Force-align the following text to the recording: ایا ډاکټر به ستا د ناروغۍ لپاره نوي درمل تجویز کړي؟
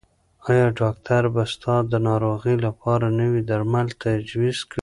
ایا 0.51 0.67
ډاکټر 0.79 1.23
به 1.33 1.43
ستا 1.53 1.75
د 1.91 1.93
ناروغۍ 2.07 2.55
لپاره 2.65 3.05
نوي 3.19 3.41
درمل 3.49 3.87
تجویز 4.03 4.59
کړي؟ 4.69 4.79